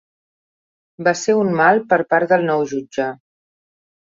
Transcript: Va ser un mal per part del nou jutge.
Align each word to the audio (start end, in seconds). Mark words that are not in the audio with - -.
Va 1.09 1.13
ser 1.19 1.35
un 1.41 1.53
mal 1.61 1.83
per 1.91 1.99
part 2.15 2.33
del 2.33 2.49
nou 2.51 2.67
jutge. 2.73 3.07